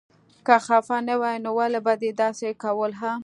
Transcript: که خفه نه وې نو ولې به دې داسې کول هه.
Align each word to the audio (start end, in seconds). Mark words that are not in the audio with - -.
که 0.45 0.55
خفه 0.65 0.97
نه 1.07 1.15
وې 1.21 1.35
نو 1.43 1.49
ولې 1.57 1.79
به 1.85 1.93
دې 2.01 2.11
داسې 2.21 2.47
کول 2.63 2.91
هه. 3.01 3.11